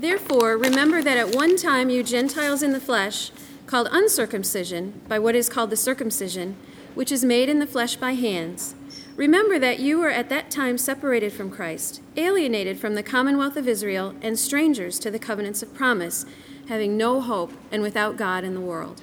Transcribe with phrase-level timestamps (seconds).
[0.00, 3.32] Therefore, remember that at one time you Gentiles in the flesh,
[3.66, 6.56] called uncircumcision by what is called the circumcision,
[6.94, 8.76] which is made in the flesh by hands,
[9.16, 13.66] remember that you were at that time separated from Christ, alienated from the commonwealth of
[13.66, 16.24] Israel, and strangers to the covenants of promise,
[16.68, 19.02] having no hope and without God in the world.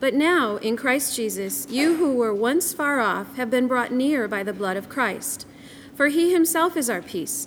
[0.00, 4.26] But now, in Christ Jesus, you who were once far off have been brought near
[4.26, 5.46] by the blood of Christ.
[5.94, 7.46] For he himself is our peace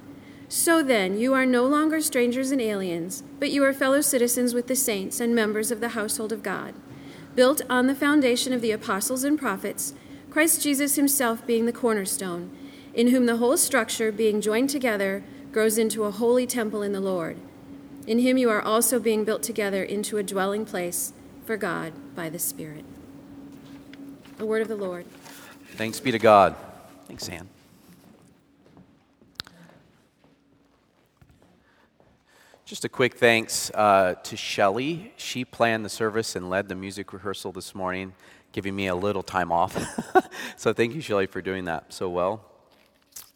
[0.51, 4.67] So then, you are no longer strangers and aliens, but you are fellow citizens with
[4.67, 6.73] the saints and members of the household of God,
[7.35, 9.93] built on the foundation of the apostles and prophets,
[10.29, 12.51] Christ Jesus himself being the cornerstone,
[12.93, 16.99] in whom the whole structure, being joined together, grows into a holy temple in the
[16.99, 17.37] Lord.
[18.05, 21.13] In him you are also being built together into a dwelling place
[21.45, 22.83] for God by the Spirit.
[24.35, 25.05] The word of the Lord.
[25.75, 26.57] Thanks be to God.
[27.07, 27.47] Thanks, Ann.
[32.71, 35.11] Just a quick thanks uh, to Shelly.
[35.17, 38.13] She planned the service and led the music rehearsal this morning,
[38.53, 39.77] giving me a little time off.
[40.55, 42.45] so thank you, Shelly, for doing that so well.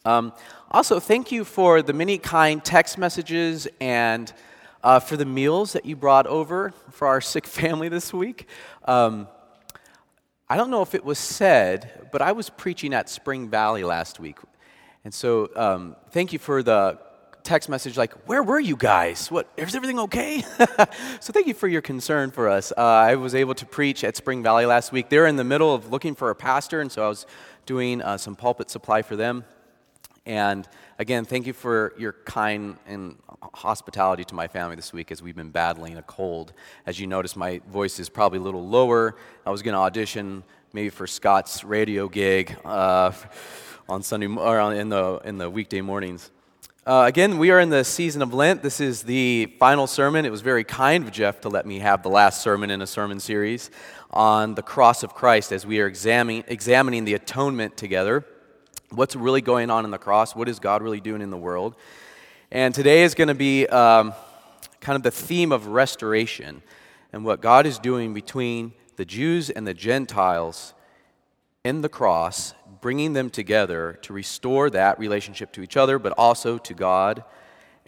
[0.06, 0.32] Um,
[0.70, 4.32] also, thank you for the many kind text messages and
[4.82, 8.48] uh, for the meals that you brought over for our sick family this week.
[8.86, 9.28] Um,
[10.48, 14.18] I don't know if it was said, but I was preaching at Spring Valley last
[14.18, 14.38] week.
[15.04, 16.98] And so, um, thank you for the
[17.46, 19.30] text message like, Where were you guys?
[19.30, 20.40] What, is everything okay?
[21.20, 22.72] so thank you for your concern for us.
[22.76, 25.08] Uh, I was able to preach at Spring Valley last week.
[25.08, 27.24] They're in the middle of looking for a pastor, and so I was
[27.64, 29.44] doing uh, some pulpit supply for them.
[30.26, 33.16] And again, thank you for your kind and
[33.54, 36.52] hospitality to my family this week as we've been battling a cold.
[36.84, 39.14] As you notice, my voice is probably a little lower.
[39.46, 40.42] I was going to audition
[40.72, 43.12] maybe for Scott's radio gig uh,
[43.88, 46.32] on Sunday or in the in the weekday mornings.
[46.86, 48.62] Uh, again, we are in the season of Lent.
[48.62, 50.24] This is the final sermon.
[50.24, 52.86] It was very kind of Jeff to let me have the last sermon in a
[52.86, 53.72] sermon series
[54.12, 58.24] on the cross of Christ as we are examining, examining the atonement together.
[58.90, 60.36] What's really going on in the cross?
[60.36, 61.74] What is God really doing in the world?
[62.52, 64.14] And today is going to be um,
[64.78, 66.62] kind of the theme of restoration
[67.12, 70.72] and what God is doing between the Jews and the Gentiles
[71.64, 72.54] in the cross
[72.86, 77.24] bringing them together to restore that relationship to each other, but also to God.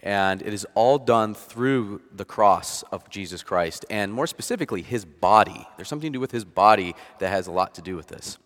[0.03, 5.05] And it is all done through the cross of Jesus Christ, and more specifically, his
[5.05, 5.65] body.
[5.77, 8.39] There's something to do with his body that has a lot to do with this.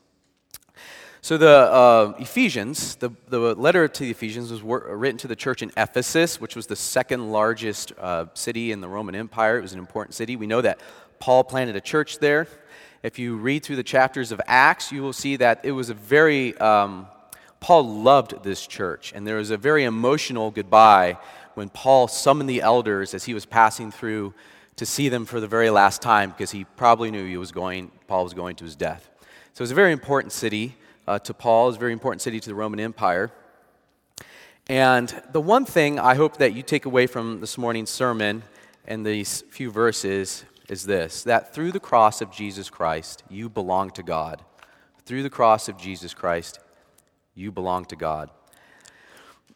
[1.22, 5.64] So, the uh, Ephesians, the, the letter to the Ephesians was written to the church
[5.64, 9.58] in Ephesus, which was the second largest uh, city in the Roman Empire.
[9.58, 10.36] It was an important city.
[10.36, 10.80] We know that
[11.18, 12.48] Paul planted a church there.
[13.04, 15.94] If you read through the chapters of Acts, you will see that it was a
[15.94, 17.08] very, um,
[17.60, 19.12] Paul loved this church.
[19.14, 21.18] And there was a very emotional goodbye
[21.56, 24.34] when Paul summoned the elders as he was passing through
[24.78, 27.92] to see them for the very last time because he probably knew he was going,
[28.08, 29.10] Paul was going to his death.
[29.52, 32.22] So it was a very important city uh, to Paul, it was a very important
[32.22, 33.32] city to the Roman Empire.
[34.70, 38.44] And the one thing I hope that you take away from this morning's sermon
[38.88, 43.92] and these few verses is this that through the cross of Jesus Christ, you belong
[43.92, 44.44] to God.
[45.06, 46.60] Through the cross of Jesus Christ,
[47.36, 48.32] you belong to God.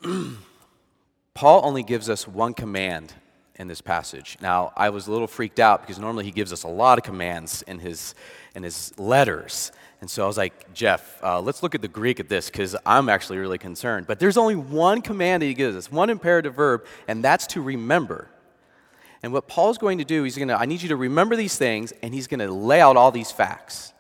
[1.34, 3.14] Paul only gives us one command
[3.56, 4.38] in this passage.
[4.42, 7.04] Now, I was a little freaked out because normally he gives us a lot of
[7.04, 8.14] commands in his,
[8.54, 9.72] in his letters.
[10.02, 12.76] And so I was like, Jeff, uh, let's look at the Greek at this because
[12.86, 14.06] I'm actually really concerned.
[14.06, 17.62] But there's only one command that he gives us, one imperative verb, and that's to
[17.62, 18.30] remember.
[19.24, 21.58] And what Paul's going to do, he's going to, I need you to remember these
[21.58, 23.94] things, and he's going to lay out all these facts.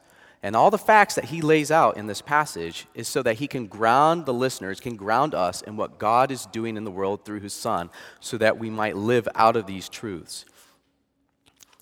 [0.43, 3.47] And all the facts that he lays out in this passage is so that he
[3.47, 7.25] can ground the listeners, can ground us in what God is doing in the world
[7.25, 7.89] through his Son,
[8.19, 10.45] so that we might live out of these truths.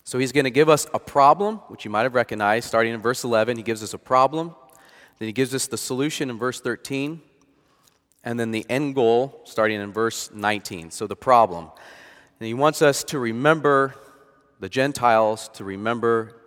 [0.04, 3.00] So he's going to give us a problem, which you might have recognized, starting in
[3.00, 3.56] verse 11.
[3.56, 4.54] He gives us a problem.
[5.18, 7.20] Then he gives us the solution in verse 13.
[8.24, 10.90] And then the end goal, starting in verse 19.
[10.92, 11.70] So the problem.
[12.38, 13.94] And he wants us to remember
[14.60, 16.42] the Gentiles, to remember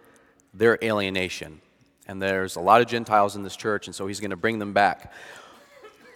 [0.54, 1.62] their alienation.
[2.08, 4.60] And there's a lot of Gentiles in this church, and so he's going to bring
[4.60, 5.14] them back.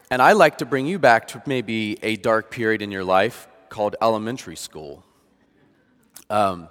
[0.09, 3.47] And I like to bring you back to maybe a dark period in your life
[3.69, 5.03] called elementary school.
[6.29, 6.69] Um,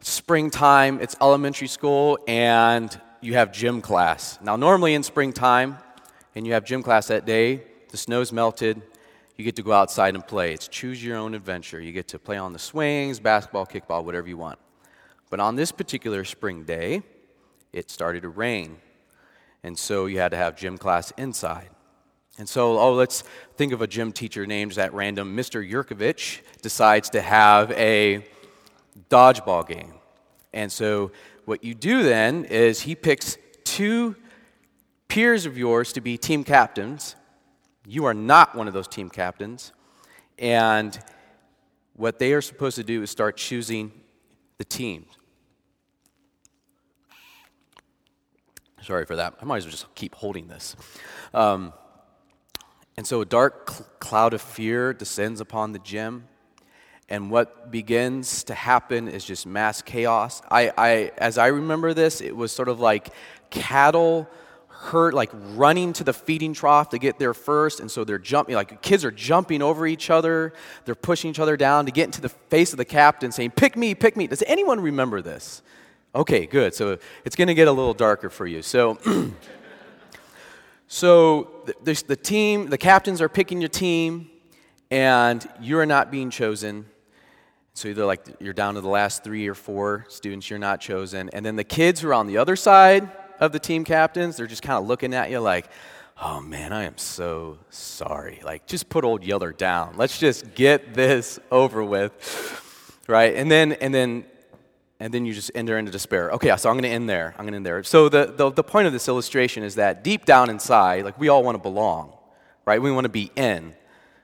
[0.00, 4.38] springtime, it's elementary school, and you have gym class.
[4.42, 5.78] Now, normally in springtime,
[6.34, 8.82] and you have gym class that day, the snow's melted,
[9.40, 10.52] you get to go outside and play.
[10.52, 11.80] It's choose your own adventure.
[11.80, 14.58] You get to play on the swings, basketball, kickball, whatever you want.
[15.30, 17.02] But on this particular spring day,
[17.72, 18.76] it started to rain.
[19.62, 21.70] And so you had to have gym class inside.
[22.36, 23.24] And so, oh, let's
[23.56, 25.34] think of a gym teacher named at random.
[25.34, 25.66] Mr.
[25.66, 28.22] Yurkovich decides to have a
[29.08, 29.94] dodgeball game.
[30.52, 31.12] And so,
[31.46, 34.16] what you do then is he picks two
[35.08, 37.16] peers of yours to be team captains.
[37.86, 39.72] You are not one of those team captains.
[40.38, 40.98] And
[41.94, 43.92] what they are supposed to do is start choosing
[44.58, 45.06] the teams.
[48.82, 49.34] Sorry for that.
[49.40, 50.74] I might as well just keep holding this.
[51.34, 51.74] Um,
[52.96, 56.26] and so a dark cl- cloud of fear descends upon the gym.
[57.08, 60.42] And what begins to happen is just mass chaos.
[60.50, 63.10] I, I, as I remember this, it was sort of like
[63.50, 64.28] cattle
[64.80, 67.80] hurt, like running to the feeding trough to get there first.
[67.80, 70.54] And so they're jumping, like kids are jumping over each other.
[70.86, 73.76] They're pushing each other down to get into the face of the captain saying, Pick
[73.76, 74.26] me, pick me.
[74.26, 75.62] Does anyone remember this?
[76.14, 76.74] Okay, good.
[76.74, 78.62] So it's going to get a little darker for you.
[78.62, 78.98] So.
[80.92, 84.28] So the, the team, the captains are picking your team,
[84.90, 86.84] and you're not being chosen.
[87.74, 91.30] So either like you're down to the last three or four students, you're not chosen.
[91.32, 93.08] And then the kids who are on the other side
[93.40, 95.66] of the team captains, they're just kind of looking at you like,
[96.22, 98.40] oh man, I am so sorry.
[98.44, 99.94] Like, just put old Yeller down.
[99.96, 103.02] Let's just get this over with.
[103.08, 103.34] Right?
[103.34, 104.24] And then, and then
[105.00, 106.30] and then you just enter into despair.
[106.32, 107.34] Okay, so I'm going to end there.
[107.38, 107.82] I'm going to end there.
[107.82, 111.30] So the, the, the point of this illustration is that deep down inside, like we
[111.30, 112.12] all want to belong,
[112.66, 112.80] right?
[112.80, 113.74] We want to be in.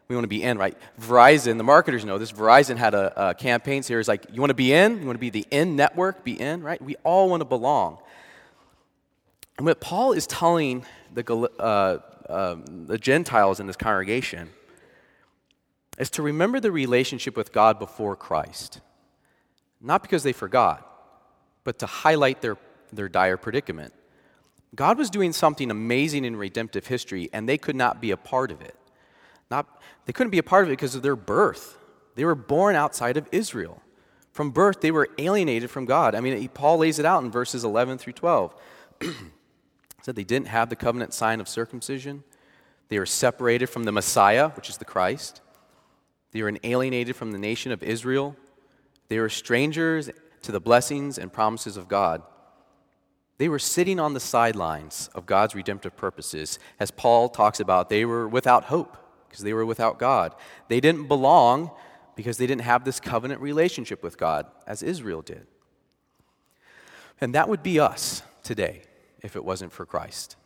[0.09, 0.77] We want to be in, right?
[1.01, 2.31] Verizon, the marketers know this.
[2.31, 5.01] Verizon had a, a campaign series like, you want to be in?
[5.01, 6.23] You want to be the in network?
[6.23, 6.81] Be in, right?
[6.81, 7.99] We all want to belong.
[9.57, 11.99] And what Paul is telling the, uh,
[12.31, 14.51] uh, the Gentiles in this congregation
[15.99, 18.81] is to remember the relationship with God before Christ
[19.81, 20.87] not because they forgot,
[21.65, 22.57] but to highlight their,
[22.93, 23.93] their dire predicament.
[24.75, 28.51] God was doing something amazing in redemptive history, and they could not be a part
[28.51, 28.75] of it.
[29.51, 31.79] Not, they couldn't be a part of it because of their birth.
[32.15, 33.81] They were born outside of Israel.
[34.33, 36.15] From birth, they were alienated from God.
[36.15, 38.55] I mean, Paul lays it out in verses 11 through 12.
[40.07, 42.23] said they didn't have the covenant sign of circumcision.
[42.91, 45.41] They were separated from the Messiah, which is the Christ.
[46.31, 48.37] They were alienated from the nation of Israel.
[49.09, 50.09] They were strangers
[50.43, 52.23] to the blessings and promises of God.
[53.39, 56.61] They were sitting on the sidelines of God's redemptive purposes.
[56.79, 58.97] As Paul talks about, they were without hope
[59.29, 60.37] because they were without God.
[60.69, 61.73] They didn't belong
[62.15, 65.49] because they didn't have this covenant relationship with God as Israel did.
[67.21, 68.83] And that would be us today
[69.23, 70.37] if it wasn't for Christ.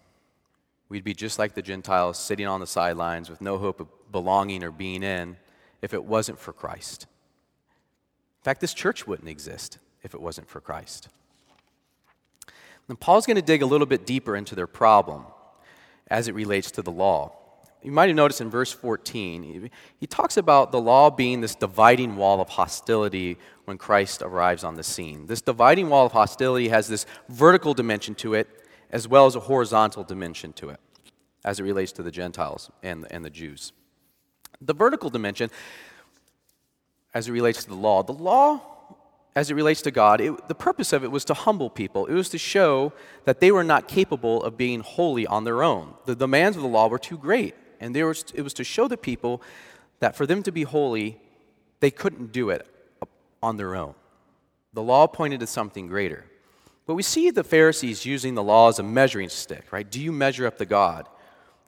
[0.88, 4.64] We'd be just like the Gentiles sitting on the sidelines with no hope of belonging
[4.64, 5.36] or being in
[5.82, 7.06] if it wasn't for Christ.
[8.40, 11.08] In fact, this church wouldn't exist if it wasn't for Christ.
[12.88, 15.26] And Paul's going to dig a little bit deeper into their problem
[16.08, 17.36] as it relates to the law.
[17.82, 22.16] You might have noticed in verse 14, he talks about the law being this dividing
[22.16, 25.26] wall of hostility when Christ arrives on the scene.
[25.26, 28.48] This dividing wall of hostility has this vertical dimension to it
[28.90, 30.80] as well as a horizontal dimension to it
[31.44, 33.72] as it relates to the Gentiles and, and the Jews.
[34.60, 35.50] The vertical dimension
[37.14, 38.02] as it relates to the law.
[38.02, 38.60] The law,
[39.34, 42.06] as it relates to God, it, the purpose of it was to humble people.
[42.06, 42.92] It was to show
[43.24, 45.94] that they were not capable of being holy on their own.
[46.04, 47.54] The demands of the law were too great.
[47.80, 49.40] And were, it was to show the people
[50.00, 51.18] that for them to be holy,
[51.80, 52.66] they couldn't do it
[53.42, 53.94] on their own.
[54.74, 56.26] The law pointed to something greater.
[56.90, 59.88] But we see the Pharisees using the law as a measuring stick, right?
[59.88, 61.08] Do you measure up to God?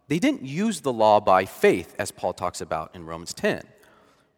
[0.08, 3.62] They didn't use the law by faith, as Paul talks about in Romans 10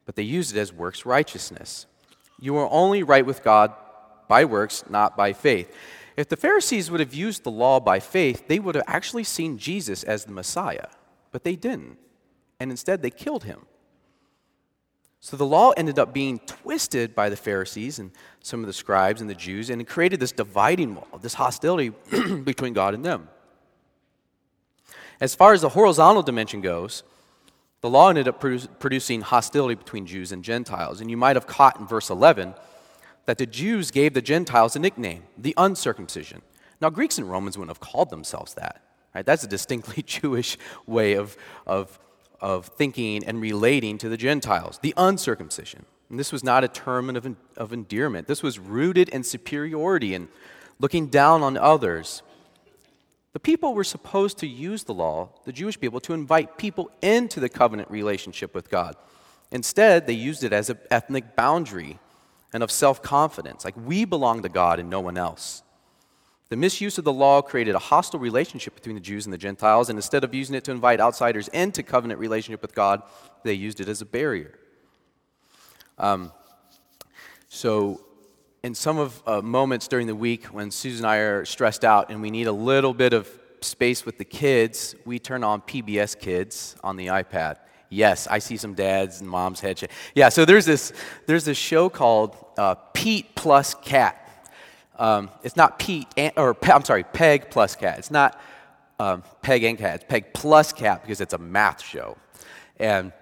[0.04, 1.86] but they used it as works righteousness.
[2.38, 3.72] You are only right with God
[4.28, 5.74] by works, not by faith.
[6.18, 9.56] If the Pharisees would have used the law by faith, they would have actually seen
[9.56, 10.88] Jesus as the Messiah,
[11.32, 11.96] but they didn't.
[12.60, 13.62] And instead, they killed him.
[15.24, 19.22] So the law ended up being twisted by the Pharisees and some of the scribes
[19.22, 21.88] and the Jews, and it created this dividing wall, this hostility
[22.44, 23.30] between God and them.
[25.22, 27.04] As far as the horizontal dimension goes,
[27.80, 31.00] the law ended up producing hostility between Jews and Gentiles.
[31.00, 32.52] And you might have caught in verse 11
[33.24, 36.42] that the Jews gave the Gentiles a nickname, the uncircumcision.
[36.82, 38.82] Now, Greeks and Romans wouldn't have called themselves that.
[39.14, 39.24] Right?
[39.24, 41.98] That's a distinctly Jewish way of, of,
[42.40, 45.84] of thinking and relating to the Gentiles, the uncircumcision.
[46.10, 48.26] And this was not a term of, of endearment.
[48.26, 50.28] This was rooted in superiority and
[50.78, 52.22] looking down on others.
[53.32, 57.40] The people were supposed to use the law, the Jewish people, to invite people into
[57.40, 58.94] the covenant relationship with God.
[59.50, 61.98] Instead, they used it as an ethnic boundary
[62.52, 65.62] and of self confidence, like we belong to God and no one else.
[66.50, 69.88] The misuse of the law created a hostile relationship between the Jews and the Gentiles,
[69.88, 73.02] and instead of using it to invite outsiders into covenant relationship with God,
[73.44, 74.58] they used it as a barrier.
[75.98, 76.32] Um,
[77.48, 78.04] so,
[78.62, 82.10] in some of uh, moments during the week when Susan and I are stressed out
[82.10, 83.28] and we need a little bit of
[83.60, 87.58] space with the kids, we turn on PBS Kids on the iPad.
[87.90, 89.88] Yes, I see some dads and moms head.
[90.14, 90.92] Yeah, so there's this
[91.26, 94.20] there's this show called uh, Pete plus Cat.
[94.96, 97.98] Um, it's not Pete and, or I'm sorry, Peg plus Cat.
[97.98, 98.40] It's not
[98.98, 99.96] um, Peg and Cat.
[99.96, 102.16] It's Peg plus Cat because it's a math show,
[102.78, 103.12] and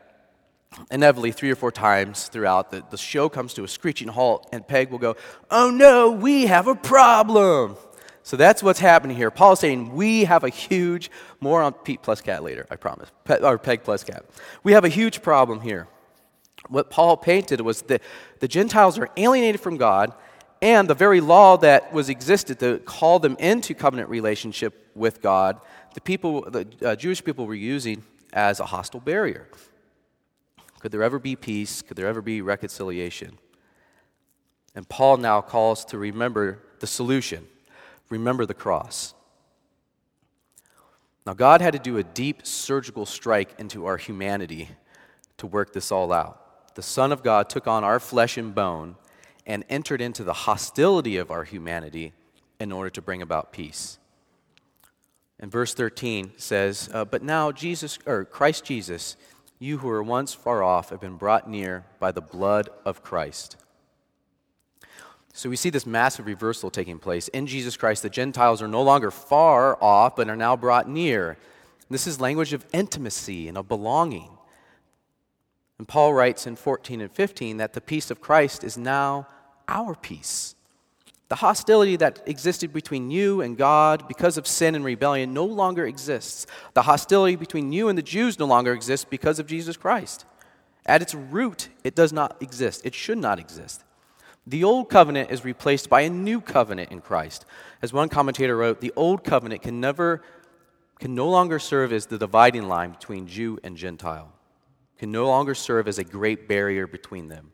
[0.91, 4.67] inevitably, three or four times throughout, the, the show comes to a screeching halt, and
[4.67, 5.17] Peg will go,
[5.51, 7.77] Oh no, we have a problem.
[8.25, 9.31] So that's what's happening here.
[9.31, 11.11] Paul is saying, We have a huge,
[11.41, 14.25] more on Pete plus cat later, I promise, Pe- or Peg plus cat.
[14.63, 15.89] We have a huge problem here.
[16.69, 18.03] What Paul painted was that
[18.39, 20.15] the Gentiles are alienated from God,
[20.63, 25.61] and the very law that was existed to call them into covenant relationship with God,
[25.95, 29.49] the people, the uh, Jewish people were using as a hostile barrier.
[30.79, 31.83] Could there ever be peace?
[31.83, 33.39] Could there ever be reconciliation?
[34.75, 37.47] And Paul now calls to remember the solution
[38.09, 39.15] remember the cross.
[41.27, 44.69] Now, God had to do a deep surgical strike into our humanity
[45.39, 46.75] to work this all out.
[46.75, 48.97] The Son of God took on our flesh and bone
[49.47, 52.13] and entered into the hostility of our humanity
[52.61, 53.99] in order to bring about peace.
[55.41, 59.17] And verse 13 says, uh, But now Jesus, or Christ Jesus,
[59.59, 63.57] you who were once far off have been brought near by the blood of Christ.
[65.33, 67.29] So we see this massive reversal taking place.
[67.29, 71.39] In Jesus Christ, the Gentiles are no longer far off, but are now brought near.
[71.89, 74.31] This is language of intimacy and of belonging.
[75.79, 79.27] And Paul writes in 14 and 15 that the peace of Christ is now
[79.69, 80.55] our peace.
[81.29, 85.87] The hostility that existed between you and God because of sin and rebellion no longer
[85.87, 86.47] exists.
[86.75, 90.27] The hostility between you and the Jews no longer exists because of Jesus Christ.
[90.85, 92.85] At its root, it does not exist.
[92.85, 93.83] It should not exist.
[94.47, 97.47] The old covenant is replaced by a new covenant in Christ.
[97.81, 100.23] As one commentator wrote, the old covenant can never
[100.99, 104.33] can no longer serve as the dividing line between Jew and Gentile.
[105.03, 107.51] Can no longer serve as a great barrier between them.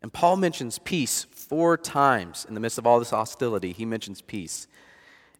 [0.00, 3.72] And Paul mentions peace four times in the midst of all this hostility.
[3.72, 4.68] He mentions peace.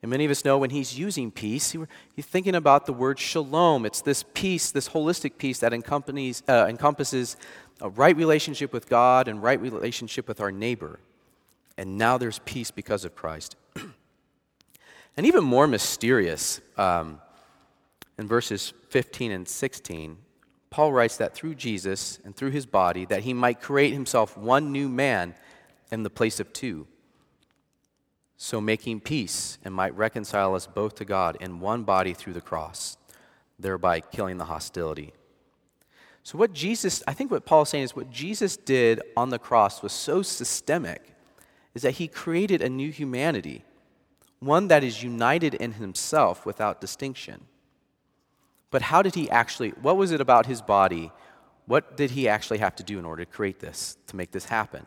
[0.02, 1.76] And many of us know when he's using peace,
[2.16, 3.86] he's thinking about the word shalom.
[3.86, 7.36] It's this peace, this holistic peace that uh, encompasses
[7.80, 10.98] a right relationship with God and right relationship with our neighbor.
[11.76, 13.54] And now there's peace because of Christ.
[15.16, 17.20] and even more mysterious, um,
[18.18, 20.18] in verses 15 and 16,
[20.70, 24.70] Paul writes that through Jesus and through his body, that he might create himself one
[24.72, 25.34] new man
[25.90, 26.86] in the place of two.
[28.36, 32.40] So making peace and might reconcile us both to God in one body through the
[32.40, 32.96] cross,
[33.58, 35.12] thereby killing the hostility.
[36.22, 39.82] So, what Jesus, I think what Paul's saying is what Jesus did on the cross
[39.82, 41.14] was so systemic,
[41.74, 43.64] is that he created a new humanity,
[44.38, 47.46] one that is united in himself without distinction.
[48.70, 51.10] But how did he actually, what was it about his body?
[51.66, 54.46] What did he actually have to do in order to create this, to make this
[54.46, 54.86] happen?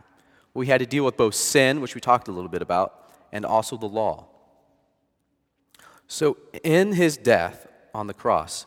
[0.54, 3.46] We had to deal with both sin, which we talked a little bit about, and
[3.46, 4.28] also the law.
[6.08, 8.66] So, in his death on the cross,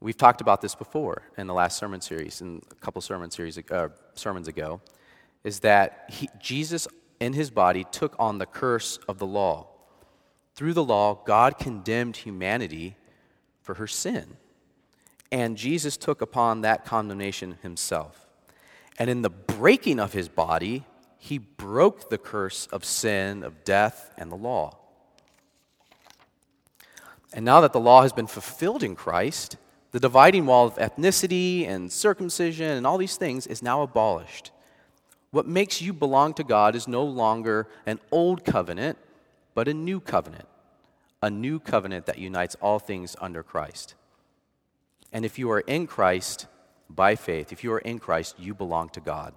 [0.00, 3.58] we've talked about this before in the last sermon series, in a couple sermon series
[3.70, 4.82] uh, sermons ago,
[5.42, 6.86] is that he, Jesus
[7.18, 9.68] in his body took on the curse of the law.
[10.54, 12.96] Through the law, God condemned humanity
[13.64, 14.36] for her sin.
[15.32, 18.28] And Jesus took upon that condemnation himself.
[18.98, 20.84] And in the breaking of his body,
[21.18, 24.76] he broke the curse of sin, of death, and the law.
[27.32, 29.56] And now that the law has been fulfilled in Christ,
[29.90, 34.52] the dividing wall of ethnicity and circumcision and all these things is now abolished.
[35.30, 38.98] What makes you belong to God is no longer an old covenant,
[39.54, 40.46] but a new covenant
[41.24, 43.94] a new covenant that unites all things under Christ.
[45.10, 46.46] And if you are in Christ
[46.90, 49.32] by faith, if you are in Christ, you belong to God.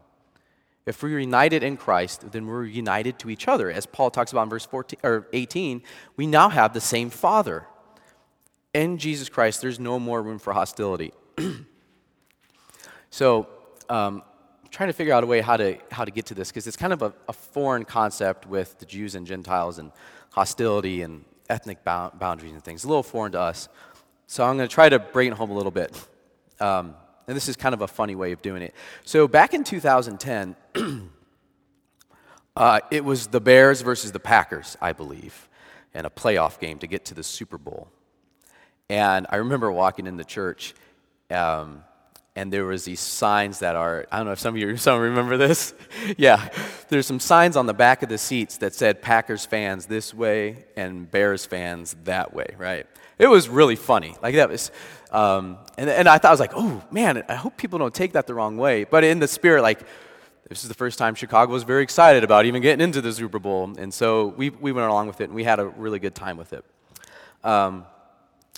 [0.85, 3.71] If we're united in Christ, then we're united to each other.
[3.71, 5.81] As Paul talks about in verse 14, or 18,
[6.17, 7.65] we now have the same Father.
[8.73, 11.13] In Jesus Christ, there's no more room for hostility.
[13.09, 13.47] so,
[13.87, 14.23] um,
[14.71, 16.75] trying to figure out a way how to, how to get to this because it's
[16.75, 19.93] kind of a, a, foreign concept with the Jews and Gentiles and
[20.31, 22.83] hostility and ethnic boundaries and things.
[22.83, 23.69] A little foreign to us.
[24.27, 25.95] So I'm going to try to bring it home a little bit.
[26.59, 26.95] Um,
[27.27, 28.73] and this is kind of a funny way of doing it.
[29.03, 30.55] So back in 2010,
[32.55, 35.49] uh, it was the Bears versus the Packers, I believe,
[35.93, 37.89] in a playoff game to get to the Super Bowl.
[38.89, 40.73] And I remember walking in the church,
[41.29, 41.83] um,
[42.37, 45.01] and there was these signs that are I don't know if some of you some
[45.01, 45.73] remember this.
[46.17, 46.49] yeah,
[46.87, 50.65] there's some signs on the back of the seats that said Packers fans this way
[50.75, 52.85] and Bears fans that way, right?
[53.17, 54.15] It was really funny.
[54.21, 54.71] Like that was,
[55.11, 58.13] um, and, and I thought I was like, oh man, I hope people don't take
[58.13, 58.83] that the wrong way.
[58.83, 59.79] But in the spirit, like
[60.47, 63.39] this is the first time Chicago was very excited about even getting into the Super
[63.39, 66.13] Bowl, and so we we went along with it and we had a really good
[66.13, 66.63] time with it.
[67.43, 67.85] Um,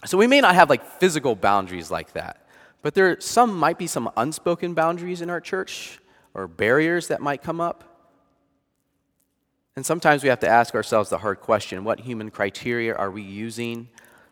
[0.06, 2.46] so we may not have like physical boundaries like that,
[2.82, 6.00] but there some might be some unspoken boundaries in our church
[6.34, 7.84] or barriers that might come up.
[9.76, 13.22] And sometimes we have to ask ourselves the hard question what human criteria are we
[13.22, 13.90] using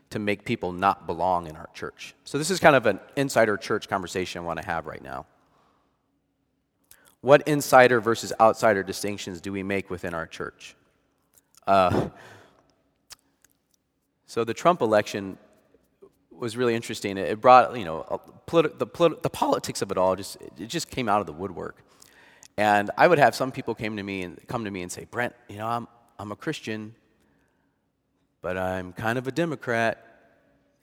[0.10, 2.16] to make people not belong in our church?
[2.24, 5.25] So, this is kind of an insider church conversation I want to have right now.
[7.22, 10.75] What insider versus outsider distinctions do we make within our church?
[11.66, 12.10] Uh,
[14.25, 15.38] so, the Trump election
[16.38, 17.17] was really interesting.
[17.17, 20.89] It brought, you know, politi- the, politi- the politics of it all just it just
[20.89, 21.84] came out of the woodwork.
[22.58, 25.06] And I would have some people came to me and come to me and say,
[25.06, 25.88] Brent, you know, I'm
[26.20, 26.96] I'm a Christian,
[28.41, 30.03] but I'm kind of a Democrat.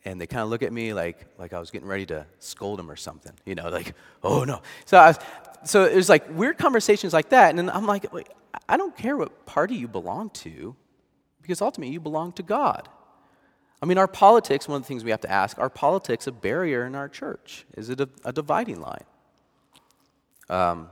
[0.07, 2.79] And they kind of look at me like like I was getting ready to scold
[2.79, 4.61] them or something, you know, like, oh no.
[4.85, 5.19] So I was,
[5.65, 7.51] so it was like weird conversations like that.
[7.51, 8.07] And then I'm like,
[8.69, 10.77] I don't care what party you belong to,
[11.41, 12.89] because ultimately you belong to God.
[13.85, 16.33] I mean, our politics, one of the things we have to ask, are politics a
[16.33, 17.67] barrier in our church?
[17.77, 19.05] Is it a, a dividing line?
[20.49, 20.89] Um,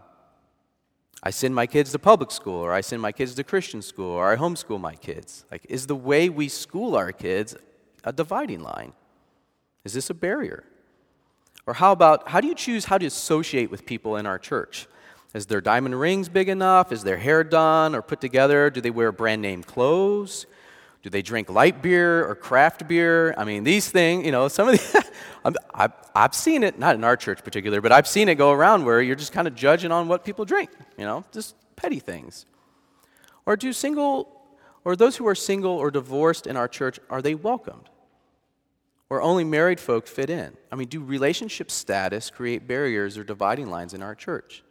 [1.22, 4.10] I send my kids to public school, or I send my kids to Christian school,
[4.10, 5.46] or I homeschool my kids.
[5.50, 7.56] Like, is the way we school our kids
[8.04, 8.92] a dividing line?
[9.86, 10.62] Is this a barrier?
[11.66, 14.86] Or how about, how do you choose how to associate with people in our church?
[15.32, 16.92] Is their diamond rings big enough?
[16.92, 18.68] Is their hair done or put together?
[18.68, 20.44] Do they wear brand name clothes?
[21.02, 23.34] Do they drink light beer or craft beer?
[23.36, 25.10] I mean, these things, you know, some of the,
[25.74, 28.84] I've, I've seen it, not in our church particular, but I've seen it go around
[28.84, 32.46] where you're just kind of judging on what people drink, you know, just petty things.
[33.44, 34.40] Or do single,
[34.84, 37.88] or those who are single or divorced in our church, are they welcomed?
[39.10, 40.56] Or only married folk fit in?
[40.70, 44.62] I mean, do relationship status create barriers or dividing lines in our church?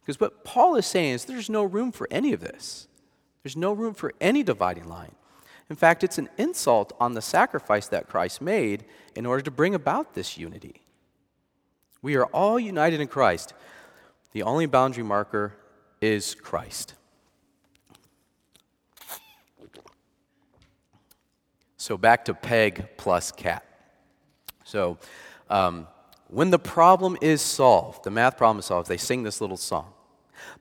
[0.00, 2.88] Because what Paul is saying is there's no room for any of this.
[3.44, 5.12] There's no room for any dividing line.
[5.70, 9.74] In fact, it's an insult on the sacrifice that Christ made in order to bring
[9.74, 10.82] about this unity.
[12.00, 13.54] We are all united in Christ.
[14.32, 15.54] The only boundary marker
[16.00, 16.94] is Christ.
[21.76, 23.64] So back to peg plus cat.
[24.64, 24.98] So
[25.48, 25.86] um,
[26.28, 29.92] when the problem is solved, the math problem is solved, they sing this little song.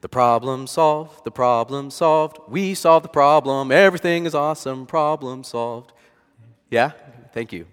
[0.02, 2.38] The problem solved, the problem solved.
[2.48, 3.72] We solved the problem.
[3.72, 4.86] Everything is awesome.
[4.86, 5.94] Problem solved.
[6.70, 6.92] Yeah?
[7.34, 7.66] Thank you.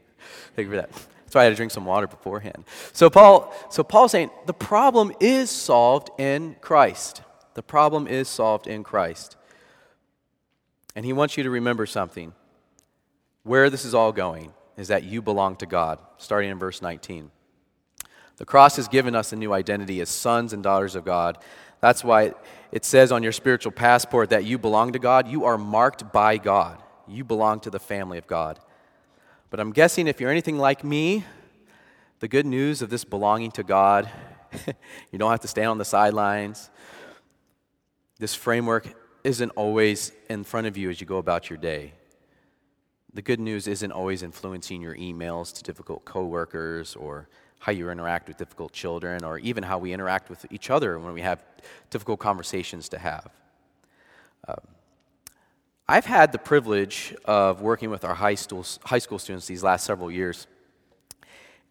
[0.54, 0.90] Thank you for that.
[0.90, 2.64] That's why I had to drink some water beforehand.
[2.92, 7.22] So Paul, so Paul's saying the problem is solved in Christ.
[7.54, 9.36] The problem is solved in Christ.
[10.94, 12.34] And he wants you to remember something.
[13.42, 17.30] Where this is all going is that you belong to God, starting in verse 19.
[18.36, 21.38] The cross has given us a new identity as sons and daughters of God.
[21.84, 22.32] That's why
[22.72, 25.28] it says on your spiritual passport that you belong to God.
[25.28, 26.82] You are marked by God.
[27.06, 28.58] You belong to the family of God.
[29.50, 31.26] But I'm guessing if you're anything like me,
[32.20, 34.10] the good news of this belonging to God,
[35.12, 36.70] you don't have to stand on the sidelines.
[38.18, 38.88] This framework
[39.22, 41.92] isn't always in front of you as you go about your day.
[43.12, 47.28] The good news isn't always influencing your emails to difficult coworkers or
[47.64, 51.14] how you interact with difficult children, or even how we interact with each other when
[51.14, 51.42] we have
[51.88, 53.30] difficult conversations to have.
[54.46, 54.58] Um,
[55.88, 59.86] I've had the privilege of working with our high school, high school students these last
[59.86, 60.46] several years.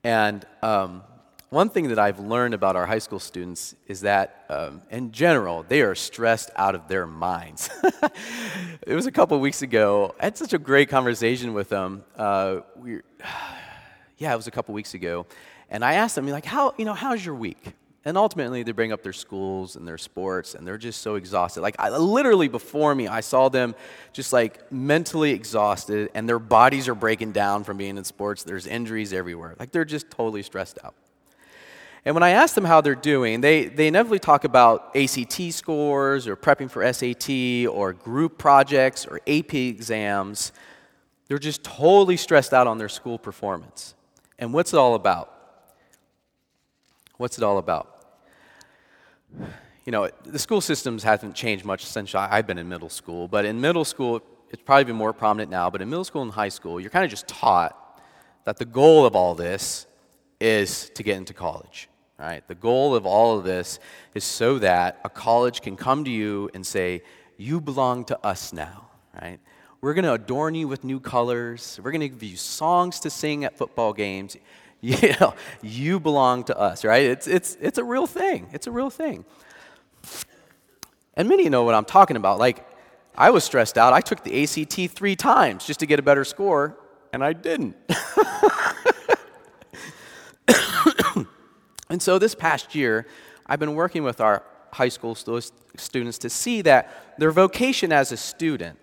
[0.04, 1.04] And um,
[1.52, 5.64] one thing that I've learned about our high school students is that, um, in general,
[5.68, 7.70] they are stressed out of their minds.
[8.88, 10.16] it was a couple weeks ago.
[10.20, 12.04] I had such a great conversation with them.
[12.18, 13.02] Uh, we,
[14.18, 15.28] yeah, it was a couple weeks ago.
[15.74, 17.74] And I asked them, like, how, you know, how's your week?
[18.06, 21.62] And ultimately, they bring up their schools and their sports, and they're just so exhausted.
[21.62, 23.74] Like, I, literally before me, I saw them
[24.12, 28.44] just like mentally exhausted, and their bodies are breaking down from being in sports.
[28.44, 29.56] There's injuries everywhere.
[29.58, 30.94] Like, they're just totally stressed out.
[32.06, 36.28] And when I ask them how they're doing, they, they inevitably talk about ACT scores
[36.28, 40.52] or prepping for SAT or group projects or AP exams.
[41.30, 43.96] They're just totally stressed out on their school performance.
[44.38, 45.34] And what's it all about?
[47.18, 47.90] What's it all about?
[49.86, 53.46] You know, the school systems haven't changed much since I've been in middle school, but
[53.46, 56.50] in middle school, it's probably been more prominent now, but in middle school and high
[56.50, 58.02] school, you're kind of just taught
[58.46, 59.86] that the goal of all this
[60.40, 61.90] is to get into college.
[62.20, 62.48] Right?
[62.48, 63.80] The goal of all of this
[64.14, 67.04] is so that a college can come to you and say,
[67.38, 68.88] You belong to us now.
[69.20, 69.40] Right?
[69.82, 71.80] We're going to adorn you with new colors.
[71.84, 74.38] We're going to give you songs to sing at football games.
[75.04, 77.04] You know, you belong to us, right?
[77.04, 78.50] It's, it's, it's a real thing.
[78.52, 79.24] It's a real thing.
[81.14, 82.38] And many know what I'm talking about.
[82.38, 82.68] Like,
[83.16, 83.94] I was stressed out.
[83.94, 86.78] I took the ACT three times just to get a better score,
[87.14, 87.78] and I didn't.
[91.90, 93.08] and so this past year,
[93.46, 94.44] I've been working with our
[94.74, 98.78] high school students to see that their vocation as a student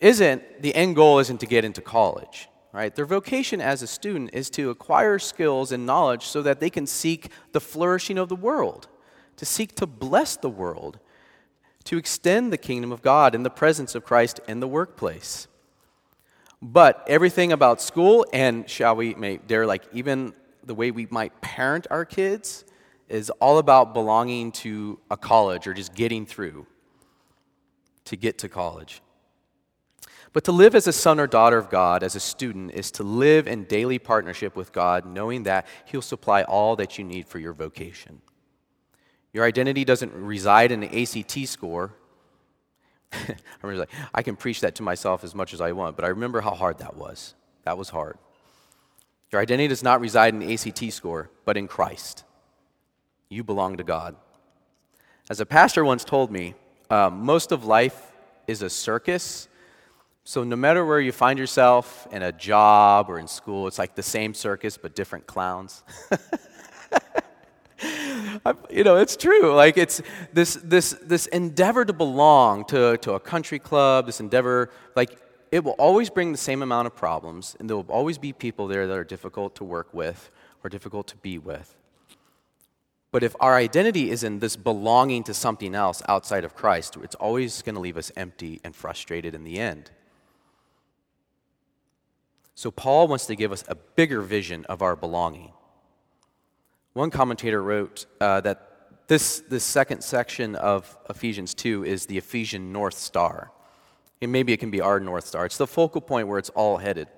[0.00, 2.94] isn't the end goal isn't to get into college right?
[2.96, 6.88] Their vocation as a student is to acquire skills and knowledge so that they can
[6.88, 8.88] seek the flourishing of the world
[9.36, 10.98] to seek to bless the world
[11.84, 15.46] to extend the kingdom of god in the presence of christ in the workplace.
[16.60, 20.34] But everything about school and shall we may dare like even
[20.64, 22.64] the way we might parent our kids
[23.08, 26.66] is all about belonging to a college or just getting through
[28.06, 29.00] to get to college
[30.32, 33.02] but to live as a son or daughter of God, as a student, is to
[33.04, 37.38] live in daily partnership with God, knowing that He'll supply all that you need for
[37.38, 38.20] your vocation.
[39.32, 41.94] Your identity doesn't reside in the ACT score.
[43.12, 46.04] I remember, like, I can preach that to myself as much as I want, but
[46.04, 47.34] I remember how hard that was.
[47.62, 48.18] That was hard.
[49.30, 52.24] Your identity does not reside in the ACT score, but in Christ.
[53.28, 54.16] You belong to God.
[55.30, 56.54] As a pastor once told me,
[56.90, 58.12] um, most of life
[58.46, 59.48] is a circus
[60.26, 63.94] so, no matter where you find yourself in a job or in school, it's like
[63.94, 65.82] the same circus but different clowns.
[68.70, 69.54] you know, it's true.
[69.54, 70.00] Like, it's
[70.32, 75.18] this, this, this endeavor to belong to, to a country club, this endeavor, like,
[75.52, 78.66] it will always bring the same amount of problems, and there will always be people
[78.66, 80.30] there that are difficult to work with
[80.64, 81.76] or difficult to be with.
[83.12, 87.14] But if our identity is in this belonging to something else outside of Christ, it's
[87.14, 89.90] always going to leave us empty and frustrated in the end.
[92.54, 95.52] So, Paul wants to give us a bigger vision of our belonging.
[96.92, 98.74] One commentator wrote uh, that
[99.08, 103.50] this, this second section of Ephesians 2 is the Ephesian North Star.
[104.22, 105.44] And maybe it can be our North Star.
[105.44, 107.08] It's the focal point where it's all headed.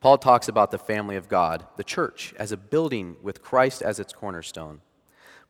[0.00, 4.00] Paul talks about the family of God, the church, as a building with Christ as
[4.00, 4.80] its cornerstone.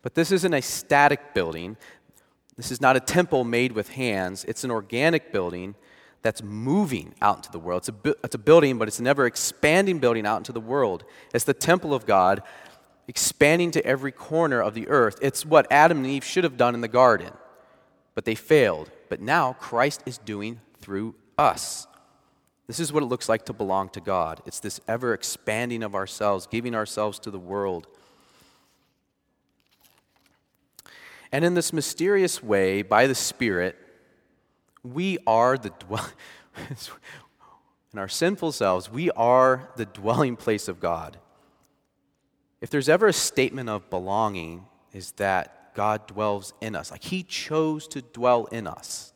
[0.02, 1.76] But this isn't a static building.
[2.56, 4.44] This is not a temple made with hands.
[4.44, 5.74] It's an organic building
[6.22, 7.80] that's moving out into the world.
[7.80, 10.60] It's a, bu- it's a building, but it's an ever expanding building out into the
[10.60, 11.04] world.
[11.34, 12.42] It's the temple of God
[13.08, 15.18] expanding to every corner of the earth.
[15.20, 17.32] It's what Adam and Eve should have done in the garden,
[18.14, 18.90] but they failed.
[19.08, 21.86] But now Christ is doing through us.
[22.68, 24.40] This is what it looks like to belong to God.
[24.46, 27.88] It's this ever expanding of ourselves, giving ourselves to the world.
[31.32, 33.76] And in this mysterious way, by the Spirit,
[34.82, 36.10] we are the dwell-
[37.92, 41.18] in our sinful selves, we are the dwelling place of God.
[42.60, 46.90] If there's ever a statement of belonging, is that God dwells in us.
[46.90, 49.12] Like He chose to dwell in us.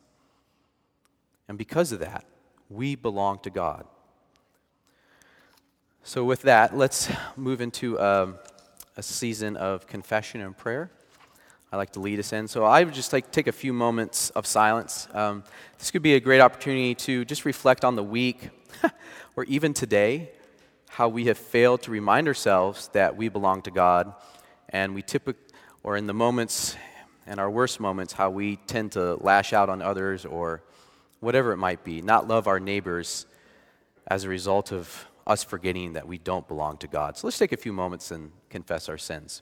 [1.47, 2.25] And because of that,
[2.69, 3.85] we belong to God.
[6.03, 8.37] So, with that, let's move into um,
[8.95, 10.89] a season of confession and prayer.
[11.71, 12.47] I like to lead us in.
[12.47, 15.07] So I would just like take a few moments of silence.
[15.13, 15.43] Um,
[15.77, 18.49] this could be a great opportunity to just reflect on the week
[19.35, 20.31] or even today,
[20.87, 24.13] how we have failed to remind ourselves that we belong to God.
[24.69, 25.43] And we typically,
[25.83, 26.77] or in the moments,
[27.25, 30.63] and our worst moments, how we tend to lash out on others or
[31.19, 33.25] whatever it might be, not love our neighbors
[34.07, 37.17] as a result of us forgetting that we don't belong to God.
[37.17, 39.41] So let's take a few moments and confess our sins.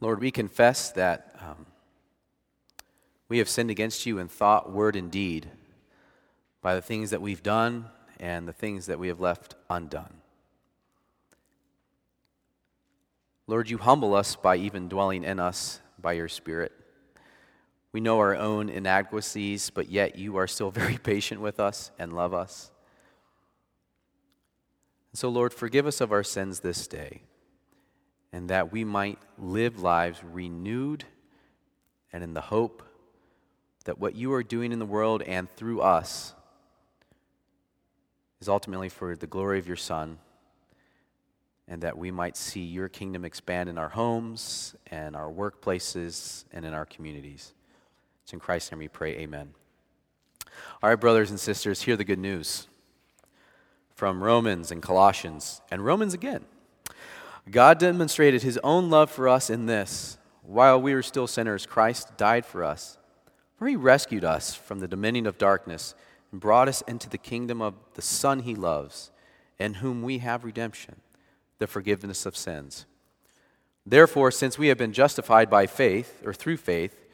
[0.00, 1.66] Lord, we confess that um,
[3.28, 5.50] we have sinned against you in thought, word, and deed
[6.60, 7.86] by the things that we've done
[8.20, 10.14] and the things that we have left undone.
[13.46, 16.72] Lord, you humble us by even dwelling in us by your Spirit.
[17.92, 22.12] We know our own inadequacies, but yet you are still very patient with us and
[22.12, 22.70] love us.
[25.12, 27.22] And so, Lord, forgive us of our sins this day,
[28.36, 31.04] and that we might live lives renewed
[32.12, 32.82] and in the hope
[33.86, 36.34] that what you are doing in the world and through us
[38.38, 40.18] is ultimately for the glory of your Son,
[41.66, 46.66] and that we might see your kingdom expand in our homes and our workplaces and
[46.66, 47.54] in our communities.
[48.22, 49.54] It's in Christ's name we pray, amen.
[50.82, 52.68] All right, brothers and sisters, hear the good news
[53.94, 56.44] from Romans and Colossians, and Romans again.
[57.50, 62.16] God demonstrated his own love for us in this while we were still sinners, Christ
[62.16, 62.98] died for us.
[63.56, 65.94] For he rescued us from the dominion of darkness
[66.30, 69.10] and brought us into the kingdom of the Son he loves,
[69.58, 70.96] in whom we have redemption,
[71.58, 72.86] the forgiveness of sins.
[73.84, 77.06] Therefore, since we have been justified by faith, or through faith,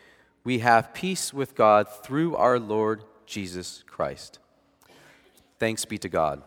[0.45, 4.39] we have peace with God through our Lord Jesus Christ.
[5.59, 6.43] Thanks be to God.